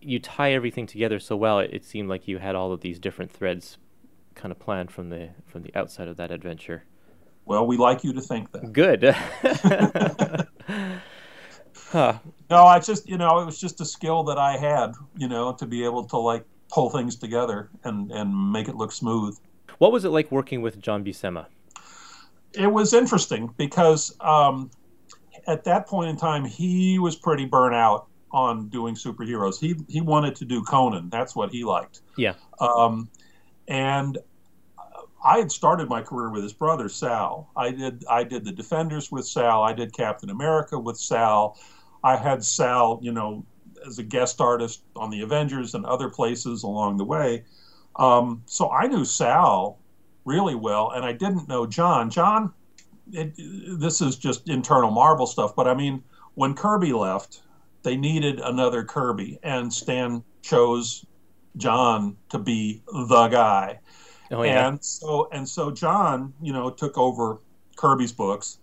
[0.02, 1.60] you tie everything together so well.
[1.60, 3.78] It, it seemed like you had all of these different threads
[4.36, 6.84] kind of planned from the from the outside of that adventure.
[7.46, 8.72] Well, we like you to think that.
[8.72, 9.04] Good.
[11.92, 12.20] huh.
[12.50, 15.54] No, I just you know it was just a skill that I had, you know,
[15.54, 19.38] to be able to like pull things together and and make it look smooth.
[19.78, 21.48] What was it like working with John Buscema?
[22.54, 24.70] It was interesting because um,
[25.48, 29.60] at that point in time he was pretty burnt out on doing superheroes.
[29.60, 31.10] He he wanted to do Conan.
[31.10, 32.02] That's what he liked.
[32.18, 32.34] Yeah.
[32.60, 33.10] Um,
[33.68, 34.18] and
[35.24, 37.50] I had started my career with his brother Sal.
[37.56, 39.64] I did I did the Defenders with Sal.
[39.64, 41.58] I did Captain America with Sal.
[42.04, 43.46] I had Sal, you know,
[43.88, 47.46] as a guest artist on the Avengers and other places along the way.
[47.96, 49.80] Um, so I knew Sal
[50.26, 52.10] really well, and I didn't know John.
[52.10, 52.54] John,
[53.12, 53.34] it,
[53.80, 56.04] this is just internal Marvel stuff, but I mean,
[56.36, 57.44] when Kirby left,
[57.84, 61.06] they needed another Kirby, and Stan chose
[61.58, 63.80] John to be the guy.
[64.34, 64.68] Oh, yeah.
[64.68, 67.40] And so and so John, you know, took over
[67.76, 68.60] Kirby's books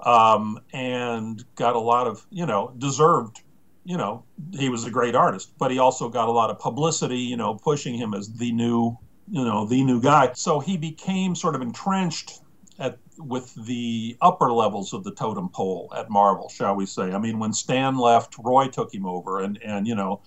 [0.00, 3.42] um, and got a lot of, you know, deserved,
[3.84, 7.18] you know, he was a great artist, but he also got a lot of publicity,
[7.18, 8.96] you know, pushing him as the new,
[9.30, 10.32] you know, the new guy.
[10.34, 12.40] So he became sort of entrenched
[12.78, 17.12] at with the upper levels of the totem pole at Marvel, shall we say?
[17.12, 20.22] I mean, when Stan left, Roy took him over, and and you know,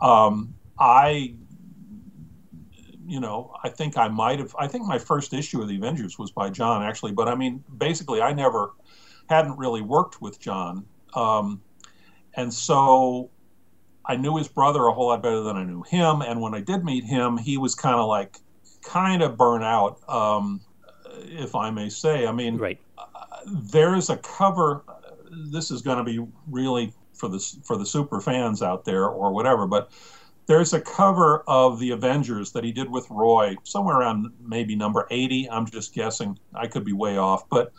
[0.00, 1.34] um, I
[3.06, 4.54] you know, I think I might have.
[4.58, 7.12] I think my first issue of the Avengers was by John, actually.
[7.12, 8.72] But I mean, basically, I never
[9.28, 11.60] hadn't really worked with John, um,
[12.34, 13.30] and so
[14.06, 16.22] I knew his brother a whole lot better than I knew him.
[16.22, 18.38] And when I did meet him, he was kind of like,
[18.82, 20.60] kind of burnt out, um,
[21.22, 22.26] if I may say.
[22.26, 22.78] I mean, right.
[22.98, 23.04] Uh,
[23.46, 24.84] there's a cover.
[25.30, 29.32] This is going to be really for the for the super fans out there or
[29.32, 29.90] whatever, but
[30.46, 35.06] there's a cover of the Avengers that he did with Roy, somewhere around maybe number
[35.10, 35.48] 80.
[35.50, 36.38] I'm just guessing.
[36.54, 37.72] I could be way off, but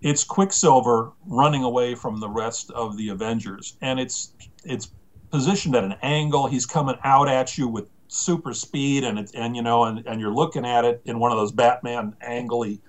[0.00, 4.32] it's Quicksilver running away from the rest of the Avengers, and it's
[4.64, 4.90] it's
[5.30, 6.46] positioned at an angle.
[6.46, 10.34] He's coming out at you with super speed, and and you know, and, and you're
[10.34, 12.80] looking at it in one of those Batman angly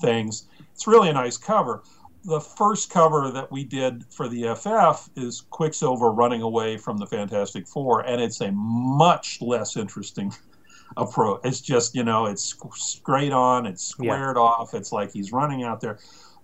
[0.00, 0.46] things.
[0.72, 1.82] It's really a nice cover
[2.24, 7.06] the first cover that we did for the FF is Quicksilver running away from the
[7.06, 10.32] Fantastic Four, and it's a much less interesting
[10.96, 11.40] approach.
[11.44, 14.42] It's just you know it's straight on, it's squared yeah.
[14.42, 14.74] off.
[14.74, 15.98] It's like he's running out there.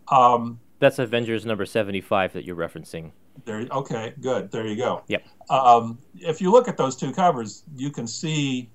[0.08, 3.12] Um, That's Avengers number seventy-five that you're referencing.
[3.44, 3.66] There.
[3.70, 4.14] Okay.
[4.20, 4.50] Good.
[4.50, 5.04] There you go.
[5.06, 5.24] Yep.
[5.48, 8.68] Um, if you look at those two covers, you can see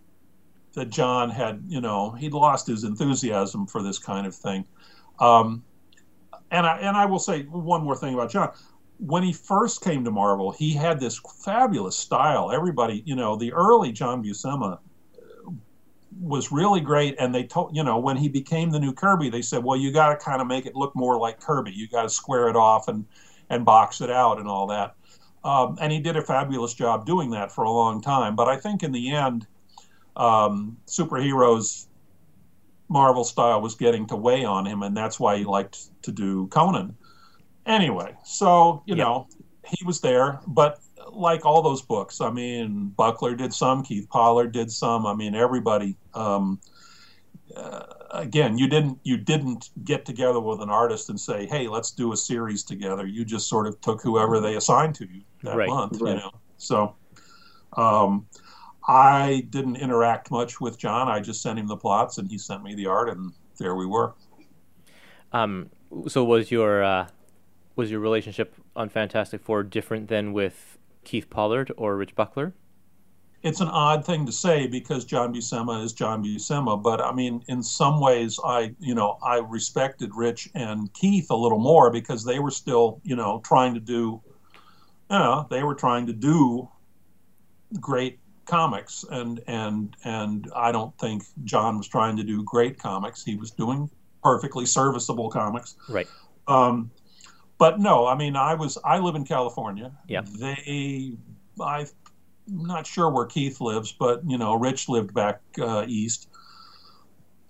[0.74, 4.66] that John had you know he'd lost his enthusiasm for this kind of thing.
[5.20, 5.64] Um,
[6.54, 8.54] and I and I will say one more thing about John.
[9.00, 12.52] When he first came to Marvel, he had this fabulous style.
[12.52, 15.52] Everybody, you know, the early John Buscema uh,
[16.22, 17.16] was really great.
[17.20, 19.92] And they told, you know, when he became the new Kirby, they said, well, you
[19.92, 21.72] got to kind of make it look more like Kirby.
[21.72, 23.06] You got to square it off and
[23.50, 24.96] and box it out and all that.
[25.44, 28.36] Um, and he did a fabulous job doing that for a long time.
[28.36, 29.48] But I think in the end,
[30.16, 31.88] um, superheroes
[32.90, 36.48] Marvel style was getting to weigh on him, and that's why he liked to do
[36.48, 36.96] Conan.
[37.66, 39.28] Anyway, so you know
[39.66, 40.80] he was there, but
[41.12, 45.06] like all those books, I mean, Buckler did some, Keith Pollard did some.
[45.06, 45.96] I mean, everybody.
[46.14, 46.60] Um,
[47.56, 51.92] uh, again, you didn't you didn't get together with an artist and say, "Hey, let's
[51.92, 55.56] do a series together." You just sort of took whoever they assigned to you that
[55.56, 56.16] right, month, right.
[56.16, 56.32] you know.
[56.58, 56.96] So,
[57.78, 58.26] um,
[58.88, 61.08] I didn't interact much with John.
[61.08, 63.86] I just sent him the plots, and he sent me the art, and there we
[63.86, 64.14] were.
[65.32, 65.70] Um,
[66.08, 67.08] so was your uh,
[67.76, 72.54] was your relationship on Fantastic Four different than with Keith Pollard or Rich Buckler?
[73.42, 77.44] It's an odd thing to say because John Buscema is John Buscema, but I mean,
[77.50, 82.24] in some ways, I you know I respected Rich and Keith a little more because
[82.24, 84.22] they were still you know trying to do,
[85.10, 86.70] you know, they were trying to do
[87.80, 93.24] great comics and and and I don't think John was trying to do great comics.
[93.24, 93.90] He was doing
[94.24, 95.76] perfectly serviceable comics.
[95.90, 96.08] Right.
[96.48, 96.92] Um,
[97.58, 99.92] but no, I mean, I was I live in California.
[100.08, 100.22] Yeah.
[100.40, 101.14] They,
[101.62, 101.88] I'm
[102.48, 106.28] not sure where Keith lives, but you know, Rich lived back uh, east.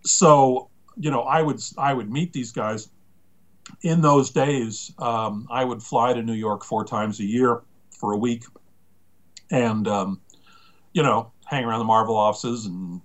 [0.04, 2.90] So you know, I would I would meet these guys.
[3.82, 7.62] In those days, um, I would fly to New York four times a year
[7.98, 8.44] for a week,
[9.52, 10.20] and um,
[10.94, 13.02] you know, hang around the Marvel offices and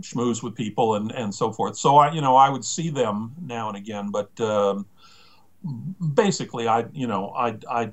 [0.00, 1.76] schmooze with people and, and so forth.
[1.76, 4.86] So I, you know, I would see them now and again, but um,
[6.14, 7.90] basically, I, you know, I, I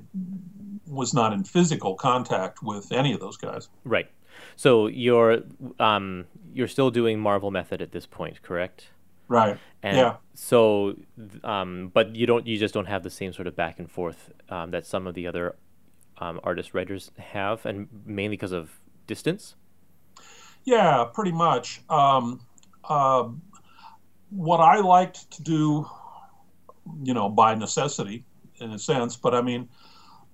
[0.86, 3.68] was not in physical contact with any of those guys.
[3.84, 4.10] Right.
[4.56, 5.42] So you're
[5.78, 8.88] um, you're still doing Marvel Method at this point, correct?
[9.28, 9.58] Right.
[9.82, 10.16] And yeah.
[10.34, 10.96] So,
[11.42, 14.30] um, but you don't you just don't have the same sort of back and forth
[14.48, 15.56] um, that some of the other
[16.18, 19.54] um, artist writers have, and mainly because of distance.
[20.64, 21.80] Yeah, pretty much.
[21.88, 22.40] Um,
[22.84, 23.28] uh,
[24.30, 25.86] what I liked to do,
[27.02, 28.24] you know, by necessity,
[28.60, 29.68] in a sense, but I mean,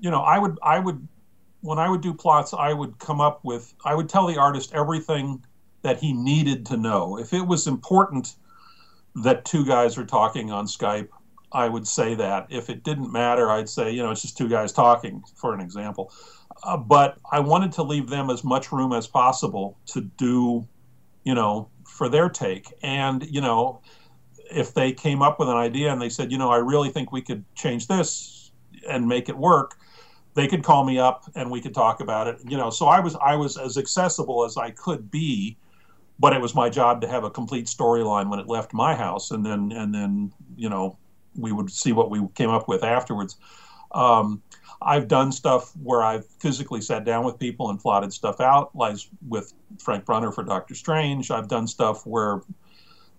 [0.00, 1.06] you know, I would I would
[1.60, 4.72] when I would do plots, I would come up with I would tell the artist
[4.74, 5.44] everything
[5.82, 7.18] that he needed to know.
[7.18, 8.34] If it was important
[9.16, 11.08] that two guys are talking on Skype,
[11.52, 12.46] I would say that.
[12.50, 15.60] If it didn't matter, I'd say, you know, it's just two guys talking, for an
[15.60, 16.12] example.
[16.62, 20.66] Uh, but I wanted to leave them as much room as possible to do,
[21.24, 22.72] you know, for their take.
[22.82, 23.80] And, you know,
[24.50, 27.12] if they came up with an idea and they said, you know, I really think
[27.12, 28.52] we could change this
[28.88, 29.76] and make it work,
[30.34, 32.38] they could call me up and we could talk about it.
[32.46, 35.58] You know, so I was I was as accessible as I could be
[36.22, 39.32] but it was my job to have a complete storyline when it left my house,
[39.32, 40.96] and then and then you know
[41.36, 43.36] we would see what we came up with afterwards.
[43.92, 44.42] Um,
[44.80, 48.96] I've done stuff where I've physically sat down with people and plotted stuff out, like
[49.28, 51.30] with Frank Brunner for Doctor Strange.
[51.30, 52.40] I've done stuff where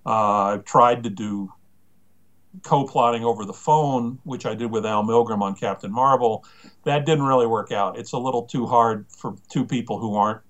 [0.05, 1.51] uh, I've tried to do
[2.61, 6.45] co-plotting over the phone, which I did with Al Milgrom on Captain Marvel.
[6.83, 7.97] That didn't really work out.
[7.97, 10.41] It's a little too hard for two people who aren't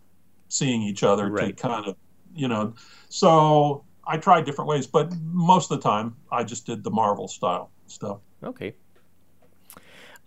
[0.50, 1.56] seeing each other Right.
[1.56, 1.96] to kind of
[2.36, 2.74] you know.
[3.10, 7.28] So I tried different ways, but most of the time I just did the Marvel
[7.28, 8.20] style stuff.
[8.44, 8.76] Okay.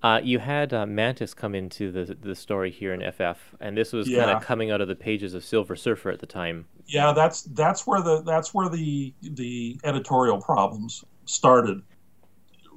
[0.02, 3.92] Uh, you had uh, Mantis come into the the story here in FF, and this
[3.92, 6.66] was kind of coming out of the pages of Silver Surfer at the time.
[6.86, 11.82] Yeah, that's that's where the that's where the the editorial problems started.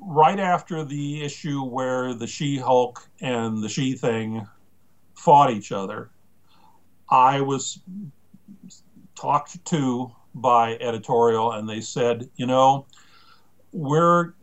[0.02, 4.48] Right after the issue where the She-Hulk and the She-Thing
[5.14, 6.10] fought each other,
[7.10, 7.82] I was
[9.16, 12.86] talked to by editorial, and they said, you know,
[13.72, 14.34] we're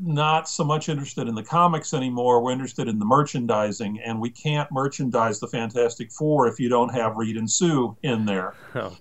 [0.00, 2.42] not so much interested in the comics anymore.
[2.42, 6.90] We're interested in the merchandising, and we can't merchandise the Fantastic Four if you don't
[6.90, 8.54] have Reed and Sue in there.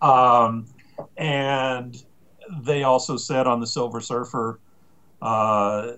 [0.00, 0.46] Oh.
[0.46, 0.66] Um,
[1.16, 2.02] and
[2.62, 4.60] they also said on the Silver Surfer,
[5.20, 5.92] uh,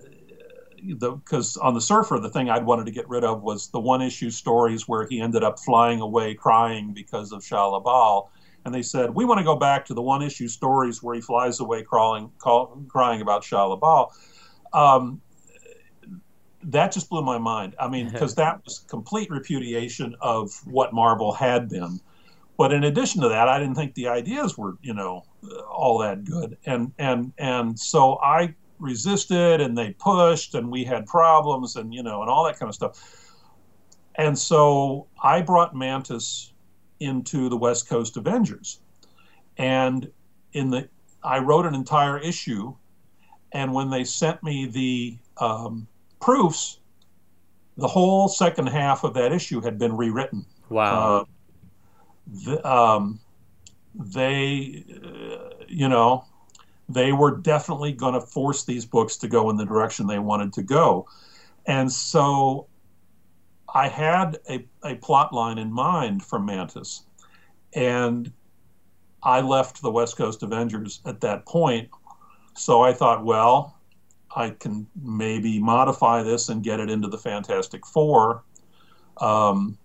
[0.85, 4.01] because on the Surfer, the thing I'd wanted to get rid of was the one
[4.01, 8.31] issue stories where he ended up flying away crying because of Shalla-Bal.
[8.65, 11.21] And they said, we want to go back to the one issue stories where he
[11.21, 14.13] flies away crawling, call, crying about Shalla-Bal.
[14.73, 15.21] Um,
[16.63, 17.75] that just blew my mind.
[17.79, 21.99] I mean, because that was complete repudiation of what Marvel had been.
[22.57, 25.23] But in addition to that, I didn't think the ideas were, you know,
[25.67, 26.57] all that good.
[26.67, 32.03] And and and so I resisted, and they pushed, and we had problems, and you
[32.03, 32.99] know, and all that kind of stuff.
[34.15, 36.50] And so I brought Mantis
[37.01, 38.79] into the West Coast Avengers,
[39.57, 40.09] and
[40.53, 40.87] in the
[41.23, 42.75] I wrote an entire issue,
[43.51, 45.87] and when they sent me the um,
[46.19, 46.79] proofs,
[47.77, 50.45] the whole second half of that issue had been rewritten.
[50.69, 51.19] Wow.
[51.19, 51.25] Uh,
[52.45, 53.19] the, um,
[53.93, 56.25] they, uh, you know,
[56.89, 60.53] they were definitely going to force these books to go in the direction they wanted
[60.53, 61.07] to go.
[61.65, 62.67] And so
[63.73, 67.03] I had a, a plot line in mind for Mantis.
[67.73, 68.31] And
[69.23, 71.89] I left the West Coast Avengers at that point.
[72.55, 73.77] So I thought, well,
[74.35, 78.43] I can maybe modify this and get it into the Fantastic Four.
[79.17, 79.77] Um,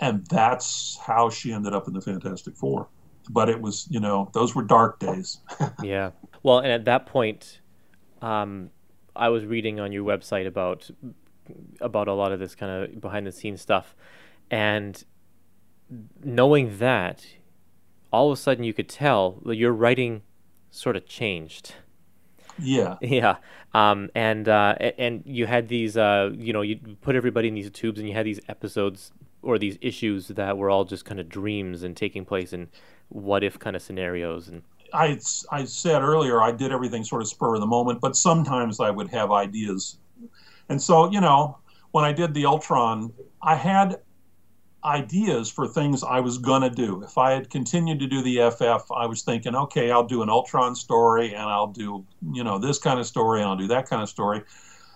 [0.00, 2.88] and that's how she ended up in the Fantastic Four.
[3.30, 5.38] But it was, you know, those were dark days.
[5.82, 6.10] yeah.
[6.42, 7.60] Well, and at that point,
[8.20, 8.70] um,
[9.14, 10.90] I was reading on your website about
[11.80, 13.94] about a lot of this kind of behind the scenes stuff,
[14.50, 15.04] and
[16.22, 17.26] knowing that,
[18.12, 20.22] all of a sudden you could tell that your writing
[20.70, 21.74] sort of changed.
[22.58, 22.96] Yeah.
[23.02, 23.36] Yeah,
[23.74, 27.70] um, and uh, and you had these, uh, you know, you put everybody in these
[27.70, 31.28] tubes, and you had these episodes or these issues that were all just kind of
[31.28, 32.68] dreams and taking place in
[33.08, 35.18] what if kind of scenarios, and I,
[35.50, 38.90] I said earlier I did everything sort of spur of the moment, but sometimes I
[38.90, 39.98] would have ideas.
[40.70, 41.58] And so, you know,
[41.90, 43.12] when I did the Ultron,
[43.42, 44.00] I had
[44.84, 47.02] ideas for things I was going to do.
[47.02, 50.30] If I had continued to do the FF, I was thinking, okay, I'll do an
[50.30, 53.88] Ultron story and I'll do, you know, this kind of story and I'll do that
[53.88, 54.42] kind of story.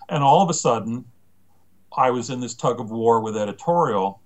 [0.09, 1.05] And all of a sudden,
[1.97, 4.21] I was in this tug of war with editorial.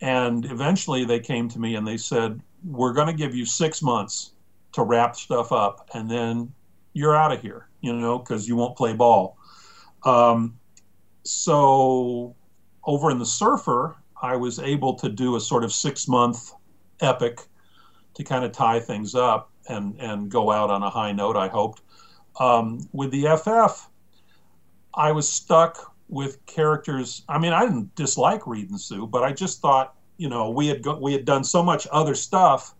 [0.00, 3.82] And eventually they came to me and they said, we're going to give you six
[3.82, 4.30] months
[4.74, 6.52] to wrap stuff up and then
[6.92, 9.36] you're out of here, you know, because you won't play ball.
[10.04, 10.57] Um,
[11.28, 12.34] so
[12.84, 16.52] over in the Surfer, I was able to do a sort of six month
[17.00, 17.40] epic
[18.14, 21.36] to kind of tie things up and and go out on a high note.
[21.36, 21.82] I hoped.
[22.40, 23.88] Um, with the FF,
[24.94, 27.22] I was stuck with characters.
[27.28, 30.68] I mean, I didn't dislike Reed and Sue, but I just thought, you know, we
[30.68, 32.74] had go, we had done so much other stuff,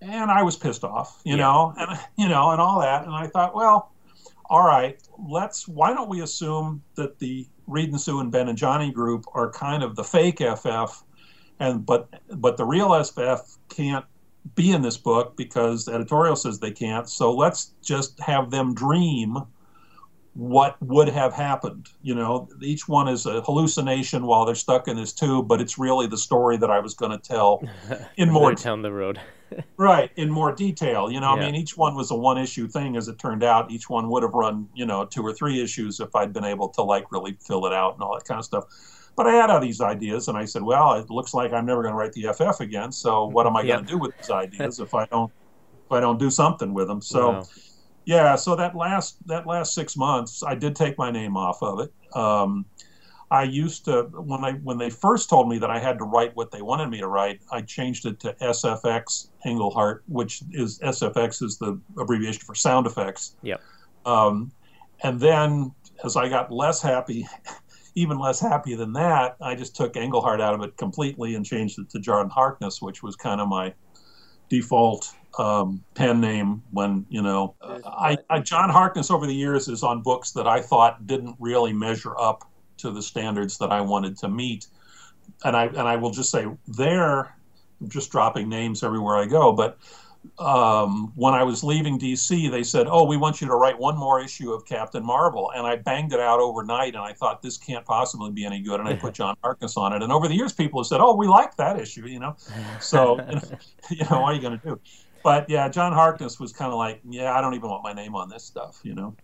[0.00, 1.42] and I was pissed off, you yeah.
[1.42, 3.04] know, and you know, and all that.
[3.04, 3.92] And I thought, well,
[4.46, 5.68] all right, let's.
[5.68, 9.50] Why don't we assume that the Reed and Sue and Ben and Johnny group are
[9.50, 11.02] kind of the fake FF,
[11.58, 14.04] and but but the real FF can't
[14.54, 17.08] be in this book because the editorial says they can't.
[17.08, 19.38] So let's just have them dream
[20.34, 21.88] what would have happened.
[22.02, 25.78] You know, each one is a hallucination while they're stuck in this tube, but it's
[25.78, 27.62] really the story that I was going to tell
[28.16, 29.20] in more down the road.
[29.76, 31.10] right, in more detail.
[31.10, 31.42] You know, yeah.
[31.42, 33.70] I mean, each one was a one issue thing, as it turned out.
[33.70, 36.68] Each one would have run, you know, two or three issues if I'd been able
[36.70, 38.64] to like really fill it out and all that kind of stuff.
[39.16, 41.82] But I had all these ideas, and I said, well, it looks like I'm never
[41.82, 42.92] going to write the FF again.
[42.92, 45.32] So what am I going to do with these ideas if I don't
[45.86, 47.02] if I don't do something with them?
[47.02, 47.30] So.
[47.32, 47.44] Wow
[48.10, 51.78] yeah, so that last that last six months, I did take my name off of
[51.78, 51.92] it.
[52.16, 52.66] Um,
[53.30, 56.34] I used to when I when they first told me that I had to write
[56.34, 61.40] what they wanted me to write, I changed it to SFX Englehart, which is SFX
[61.40, 63.36] is the abbreviation for sound effects.
[63.42, 63.58] Yeah.
[64.04, 64.50] Um,
[65.04, 67.28] and then as I got less happy,
[67.94, 71.78] even less happy than that, I just took Englehart out of it completely and changed
[71.78, 73.72] it to John Harkness, which was kind of my
[74.48, 79.82] default um, pen name when you know I, I, John Harkness over the years is
[79.82, 84.16] on books that I thought didn't really measure up to the standards that I wanted
[84.18, 84.66] to meet,
[85.44, 87.34] and I and I will just say there,
[87.80, 89.78] I'm just dropping names everywhere I go, but
[90.38, 93.96] um, when I was leaving DC, they said, "Oh, we want you to write one
[93.96, 96.94] more issue of Captain Marvel," and I banged it out overnight.
[96.94, 99.92] And I thought this can't possibly be any good, and I put John Harkness on
[99.92, 100.02] it.
[100.02, 102.36] And over the years, people have said, "Oh, we like that issue," you know.
[102.80, 103.18] So,
[103.90, 104.80] you know, what are you going to do?
[105.22, 108.14] But yeah, John Harkness was kind of like, "Yeah, I don't even want my name
[108.14, 109.14] on this stuff," you know.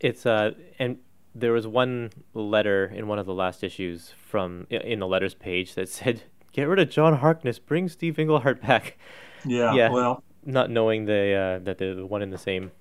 [0.00, 0.98] It's uh, and
[1.34, 5.74] there was one letter in one of the last issues from in the letters page
[5.74, 8.98] that said, "Get rid of John Harkness, bring Steve Englehart back."
[9.44, 9.90] Yeah, yeah.
[9.90, 12.72] Well, not knowing the uh, that they're the one in the same.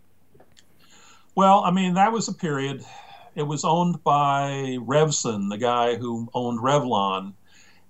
[1.36, 2.84] Well, I mean, that was a period.
[3.36, 7.34] It was owned by Revson, the guy who owned Revlon,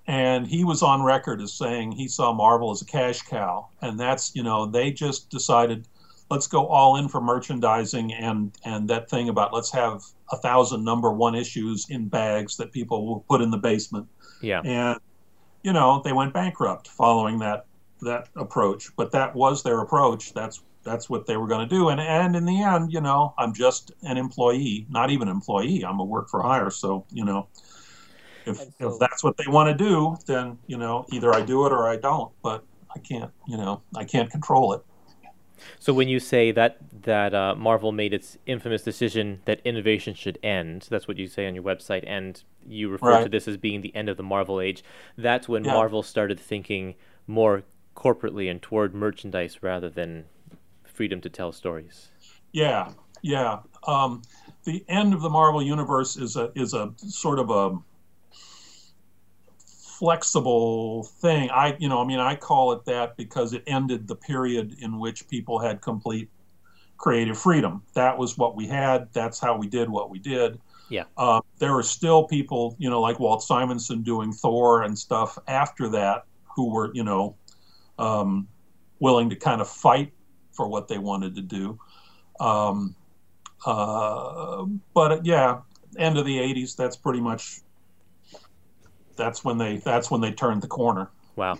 [0.07, 3.99] and he was on record as saying he saw Marvel as a cash cow, and
[3.99, 5.87] that's you know they just decided
[6.29, 10.83] let's go all in for merchandising and and that thing about let's have a thousand
[10.83, 14.07] number one issues in bags that people will put in the basement.
[14.41, 14.99] Yeah, and
[15.63, 17.65] you know they went bankrupt following that
[18.01, 20.33] that approach, but that was their approach.
[20.33, 21.89] That's that's what they were going to do.
[21.89, 25.83] And and in the end, you know, I'm just an employee, not even an employee.
[25.83, 26.69] I'm a work for hire.
[26.69, 27.47] So you know,
[28.45, 31.65] if so, if that's what they want to do, then you know, either I do
[31.65, 32.31] it or I don't.
[32.41, 32.63] But
[32.95, 34.81] I can't, you know, I can't control it.
[35.79, 40.39] So when you say that that uh, Marvel made its infamous decision that innovation should
[40.43, 43.23] end, that's what you say on your website, and you refer right.
[43.23, 44.83] to this as being the end of the Marvel age.
[45.17, 45.73] That's when yeah.
[45.73, 46.95] Marvel started thinking
[47.27, 47.63] more
[47.95, 50.25] corporately and toward merchandise rather than
[50.83, 52.09] freedom to tell stories.
[52.51, 52.91] Yeah,
[53.21, 53.59] yeah.
[53.87, 54.21] Um,
[54.63, 57.77] the end of the Marvel universe is a is a sort of a
[59.99, 61.49] flexible thing.
[61.51, 64.99] I you know I mean I call it that because it ended the period in
[64.99, 66.29] which people had complete
[66.97, 67.83] creative freedom.
[67.93, 69.11] That was what we had.
[69.13, 70.59] That's how we did what we did.
[70.89, 71.03] Yeah.
[71.17, 75.89] Uh, there are still people, you know, like Walt Simonson doing Thor and stuff after
[75.89, 76.25] that,
[76.55, 77.35] who were, you know,
[77.97, 78.47] um,
[78.99, 80.13] willing to kind of fight
[80.51, 81.79] for what they wanted to do.
[82.39, 82.95] Um,
[83.65, 85.61] uh, but yeah,
[85.97, 86.75] end of the '80s.
[86.75, 87.61] That's pretty much.
[89.15, 89.77] That's when they.
[89.77, 91.09] That's when they turned the corner.
[91.35, 91.59] Wow.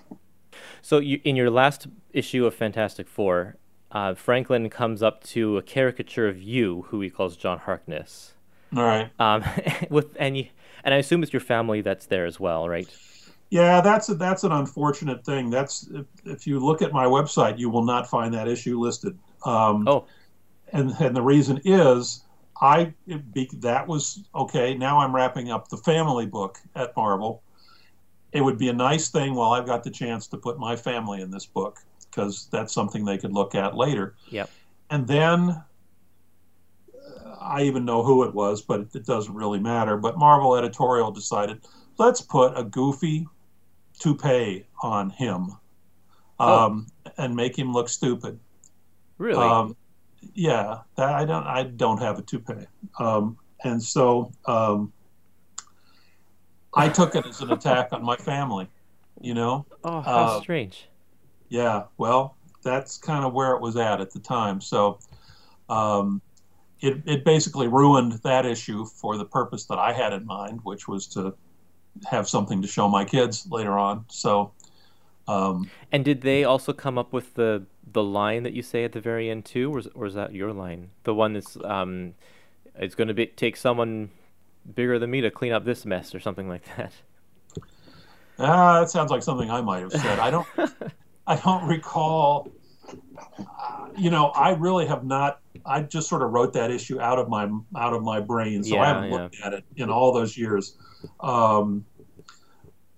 [0.81, 3.57] So you, in your last issue of Fantastic Four,
[3.91, 8.33] uh, Franklin comes up to a caricature of you, who he calls John Harkness.
[8.75, 9.09] All right.
[9.19, 9.43] Um,
[9.89, 10.47] with and you,
[10.83, 12.87] and I assume it's your family that's there as well, right?
[13.49, 15.49] Yeah, that's a, that's an unfortunate thing.
[15.49, 19.17] That's if, if, you look at my website, you will not find that issue listed.
[19.45, 20.05] Um, oh,
[20.73, 22.23] and and the reason is
[22.61, 22.93] I
[23.33, 24.75] be, that was okay.
[24.75, 27.43] Now I'm wrapping up the family book at Marvel.
[28.35, 31.21] It would be a nice thing while I've got the chance to put my family
[31.21, 34.15] in this book because that's something they could look at later.
[34.29, 34.49] Yep.
[34.89, 35.63] And then
[37.39, 39.95] I even know who it was, but it doesn't really matter.
[39.95, 41.61] But Marvel editorial decided
[41.97, 43.25] let's put a goofy
[43.99, 45.51] toupee on him
[46.39, 46.65] oh.
[46.65, 47.11] um, oh.
[47.17, 48.37] and make him look stupid.
[49.17, 49.41] Really?
[49.41, 49.77] Um,
[50.33, 51.45] yeah, that, I don't.
[51.45, 52.65] I don't have a toupee,
[52.99, 54.91] um, and so um,
[56.75, 58.67] I took it as an attack on my family.
[59.21, 59.65] You know.
[59.83, 60.87] Oh, how Uh, strange.
[61.49, 61.83] Yeah.
[61.97, 64.59] Well, that's kind of where it was at at the time.
[64.61, 64.99] So,
[65.69, 66.21] um,
[66.81, 70.87] it it basically ruined that issue for the purpose that I had in mind, which
[70.87, 71.33] was to
[72.05, 74.05] have something to show my kids later on.
[74.09, 74.51] So.
[75.27, 78.91] Um, And did they also come up with the the line that you say at
[78.91, 80.91] the very end too, or is, or is that your line?
[81.03, 82.13] The one that's um,
[82.75, 84.11] it's going to be take someone
[84.73, 86.93] bigger than me to clean up this mess or something like that.
[88.37, 90.19] Ah, that sounds like something I might have said.
[90.19, 90.47] I don't.
[91.27, 92.51] I don't recall.
[93.39, 95.39] Uh, you know, I really have not.
[95.65, 98.77] I just sort of wrote that issue out of my out of my brain, so
[98.77, 99.17] I haven't yeah.
[99.17, 100.75] looked at it in all those years.
[101.21, 101.85] Um,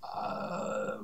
[0.04, 0.98] uh,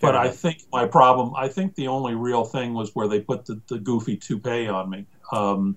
[0.00, 1.34] but I think my problem.
[1.34, 4.90] I think the only real thing was where they put the, the goofy toupee on
[4.90, 5.06] me.
[5.32, 5.76] Um,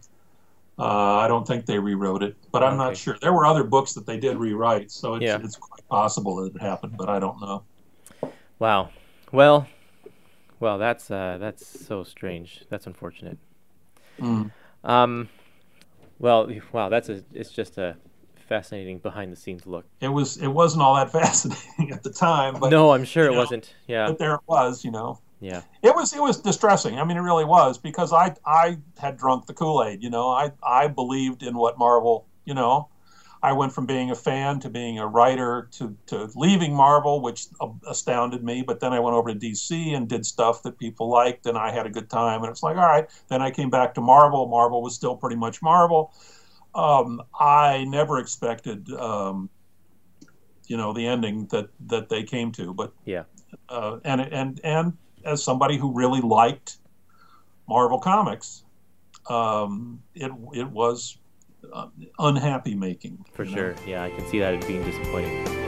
[0.80, 2.78] uh, I don't think they rewrote it, but I'm Okay.
[2.78, 3.17] not sure.
[3.21, 5.39] There were other books that they did rewrite, so it's, Yeah.
[5.43, 7.63] it's quite possible that it happened, but I don't know.
[8.59, 8.89] Wow.
[9.32, 9.67] Well,
[10.59, 12.63] well, that's uh, that's so strange.
[12.69, 13.38] That's unfortunate.
[14.19, 14.51] Mm.
[14.84, 15.30] Um,
[16.19, 17.97] well, wow, that's a it's just a
[18.47, 19.86] fascinating behind the scenes look.
[20.01, 23.32] it was it wasn't all that fascinating at the time, but no, I'm sure it
[23.32, 23.73] know, wasn't.
[23.88, 25.19] Yeah, but there it was, you know.
[25.40, 26.98] Yeah, It was it was distressing.
[27.00, 30.02] I mean, it really was because I I had drunk the Kool Aid.
[30.02, 32.26] You know, I I believed in what Marvel.
[32.46, 32.90] You know,
[33.44, 37.48] I went from being a fan to being a writer to to leaving Marvel, which
[37.88, 38.64] astounded me.
[38.64, 41.72] But then I went over to DC and did stuff that people liked, and I
[41.72, 42.42] had a good time.
[42.42, 43.08] And it's like, all right.
[43.28, 44.48] Then I came back to Marvel.
[44.48, 46.14] Marvel was still pretty much Marvel.
[46.74, 49.50] Um, I never expected, um,
[50.68, 53.24] you know, the ending that that they came to, but yeah.
[53.70, 56.78] uh, and and and as somebody who really liked
[57.67, 58.63] Marvel comics,
[59.30, 61.17] um, it it was
[61.73, 63.57] uh, unhappy making For you know.
[63.57, 63.75] sure.
[63.86, 65.66] Yeah, I can see that as being disappointing.